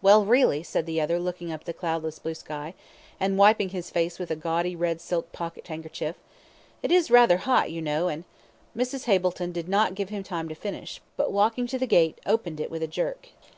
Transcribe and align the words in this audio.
"Well, 0.00 0.24
really," 0.24 0.62
said 0.62 0.86
the 0.86 1.02
other, 1.02 1.18
looking 1.20 1.52
up 1.52 1.60
at 1.60 1.66
the 1.66 1.74
cloudless 1.74 2.18
blue 2.18 2.32
sky, 2.34 2.72
and 3.20 3.36
wiping 3.36 3.68
his 3.68 3.90
face 3.90 4.18
with 4.18 4.30
a 4.30 4.34
gaudy 4.34 4.74
red 4.74 5.02
silk 5.02 5.32
pocket 5.32 5.66
handkerchief, 5.68 6.16
"it 6.82 6.90
is 6.90 7.10
rather 7.10 7.36
hot, 7.36 7.70
you 7.70 7.82
know, 7.82 8.08
and" 8.08 8.24
Mrs. 8.74 9.04
Hableton 9.04 9.52
did 9.52 9.68
not 9.68 9.94
give 9.94 10.08
him 10.08 10.22
time 10.22 10.48
to 10.48 10.54
finish, 10.54 11.02
but 11.14 11.30
walking 11.30 11.66
to 11.66 11.78
the 11.78 11.86
gate, 11.86 12.18
opened 12.24 12.58
it 12.58 12.70
with 12.70 12.82
a 12.82 12.86
jerk. 12.88 13.32